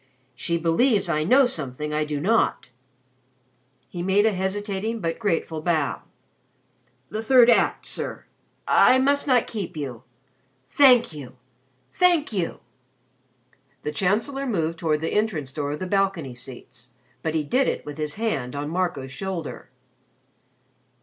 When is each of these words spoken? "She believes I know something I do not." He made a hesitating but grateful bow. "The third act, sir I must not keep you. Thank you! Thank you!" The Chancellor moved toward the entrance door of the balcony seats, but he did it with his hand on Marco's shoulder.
"She 0.33 0.57
believes 0.57 1.09
I 1.09 1.23
know 1.23 1.45
something 1.45 1.93
I 1.93 2.05
do 2.05 2.19
not." 2.19 2.71
He 3.87 4.01
made 4.01 4.25
a 4.25 4.33
hesitating 4.33 4.99
but 4.99 5.19
grateful 5.19 5.61
bow. 5.61 6.01
"The 7.09 7.21
third 7.21 7.51
act, 7.51 7.85
sir 7.85 8.25
I 8.67 8.97
must 8.97 9.27
not 9.27 9.45
keep 9.45 9.77
you. 9.77 10.01
Thank 10.67 11.13
you! 11.13 11.35
Thank 11.93 12.33
you!" 12.33 12.61
The 13.83 13.91
Chancellor 13.91 14.47
moved 14.47 14.79
toward 14.79 15.01
the 15.01 15.13
entrance 15.13 15.53
door 15.53 15.73
of 15.73 15.79
the 15.79 15.85
balcony 15.85 16.33
seats, 16.33 16.89
but 17.21 17.35
he 17.35 17.43
did 17.43 17.67
it 17.67 17.85
with 17.85 17.99
his 17.99 18.15
hand 18.15 18.55
on 18.55 18.71
Marco's 18.71 19.11
shoulder. 19.11 19.69